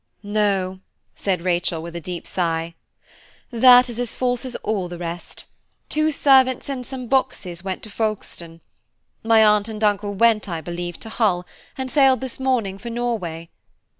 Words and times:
"No," 0.23 0.79
said 1.13 1.43
Rachel 1.43 1.79
with 1.79 1.95
a 1.95 2.01
deep 2.01 2.25
sigh, 2.25 2.73
"that 3.51 3.87
is 3.87 3.99
as 3.99 4.15
false 4.15 4.45
as 4.45 4.55
all 4.63 4.87
the 4.87 4.97
rest. 4.97 5.45
Two 5.89 6.09
servants 6.09 6.69
and 6.69 6.83
some 6.83 7.05
boxes 7.05 7.63
went 7.63 7.83
to 7.83 7.89
Folkestone. 7.91 8.61
My 9.23 9.43
uncle 9.43 9.73
and 9.75 9.83
aunt 9.83 10.01
went, 10.03 10.49
I 10.49 10.59
believe, 10.59 10.99
to 11.01 11.09
Hull, 11.09 11.45
and 11.77 11.91
sailed 11.91 12.19
this 12.21 12.39
morning 12.39 12.79
for 12.79 12.89
Norway. 12.89 13.49